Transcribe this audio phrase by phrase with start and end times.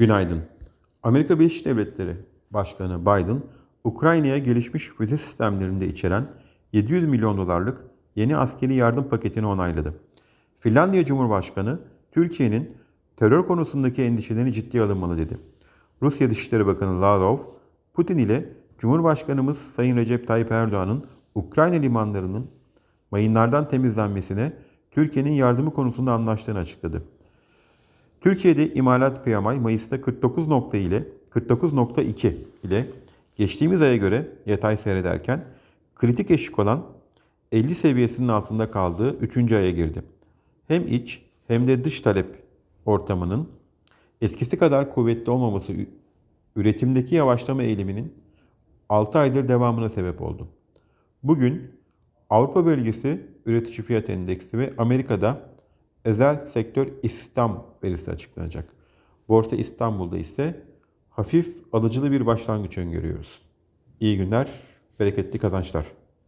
[0.00, 0.42] Günaydın.
[1.02, 2.16] Amerika Birleşik Devletleri
[2.50, 3.42] Başkanı Biden,
[3.84, 6.28] Ukrayna'ya gelişmiş füze sistemlerinde içeren
[6.72, 7.80] 700 milyon dolarlık
[8.16, 9.94] yeni askeri yardım paketini onayladı.
[10.58, 11.78] Finlandiya Cumhurbaşkanı,
[12.12, 12.76] Türkiye'nin
[13.16, 15.38] terör konusundaki endişelerini ciddiye alınmalı dedi.
[16.02, 17.38] Rusya Dışişleri Bakanı Lavrov,
[17.94, 21.04] Putin ile Cumhurbaşkanımız Sayın Recep Tayyip Erdoğan'ın
[21.34, 22.46] Ukrayna limanlarının
[23.10, 24.52] mayınlardan temizlenmesine
[24.90, 27.02] Türkiye'nin yardımı konusunda anlaştığını açıkladı.
[28.20, 32.34] Türkiye'de imalat PMI Mayıs'ta 49 nokta ile 49.2
[32.64, 32.86] ile
[33.36, 35.44] geçtiğimiz aya göre yatay seyrederken
[35.94, 36.86] kritik eşik olan
[37.52, 39.52] 50 seviyesinin altında kaldığı 3.
[39.52, 40.02] aya girdi.
[40.68, 42.26] Hem iç hem de dış talep
[42.86, 43.48] ortamının
[44.20, 45.72] eskisi kadar kuvvetli olmaması
[46.56, 48.14] üretimdeki yavaşlama eğiliminin
[48.88, 50.48] 6 aydır devamına sebep oldu.
[51.22, 51.70] Bugün
[52.30, 55.49] Avrupa bölgesi üretici fiyat endeksi ve Amerika'da
[56.04, 58.72] özel sektör istihdam verisi açıklanacak.
[59.28, 60.66] Borsa İstanbul'da ise
[61.10, 63.42] hafif alıcılı bir başlangıç öngörüyoruz.
[64.00, 64.50] İyi günler,
[65.00, 65.86] bereketli kazançlar.